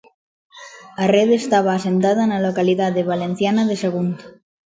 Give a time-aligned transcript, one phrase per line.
[1.03, 4.23] A rede estaba asentada na localidade valenciana de Sagunto.